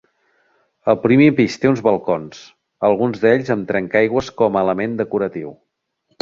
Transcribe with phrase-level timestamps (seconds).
[0.93, 2.39] El primer pis té uns balcons,
[2.89, 5.55] alguns d'ells amb trencaaigües com a element decoratiu.